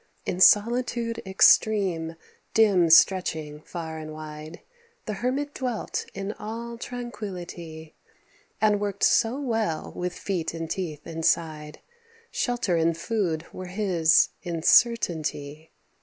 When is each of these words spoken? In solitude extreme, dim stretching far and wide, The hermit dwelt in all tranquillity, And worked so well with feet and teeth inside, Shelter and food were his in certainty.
In 0.25 0.39
solitude 0.39 1.21
extreme, 1.27 2.15
dim 2.55 2.89
stretching 2.89 3.61
far 3.61 3.99
and 3.99 4.11
wide, 4.11 4.61
The 5.05 5.13
hermit 5.21 5.53
dwelt 5.53 6.07
in 6.15 6.31
all 6.39 6.79
tranquillity, 6.79 7.93
And 8.59 8.79
worked 8.81 9.03
so 9.03 9.39
well 9.39 9.93
with 9.95 10.13
feet 10.17 10.55
and 10.55 10.67
teeth 10.67 11.05
inside, 11.05 11.81
Shelter 12.31 12.75
and 12.77 12.97
food 12.97 13.45
were 13.53 13.67
his 13.67 14.29
in 14.41 14.63
certainty. 14.63 15.69